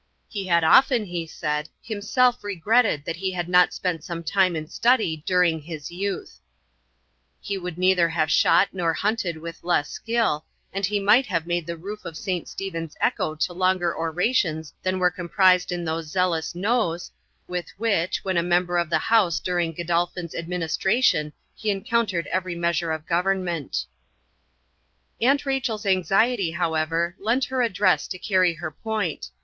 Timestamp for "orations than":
13.95-14.97